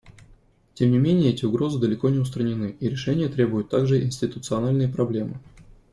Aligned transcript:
Тем 0.73 0.89
не 0.93 0.97
менее, 0.97 1.29
эти 1.31 1.45
угрозы 1.45 1.77
далеко 1.77 2.09
не 2.09 2.17
устранены, 2.17 2.75
и 2.79 2.89
решения 2.89 3.29
требуют 3.29 3.69
также 3.69 4.01
институциональные 4.03 4.87
проблемы. 4.87 5.39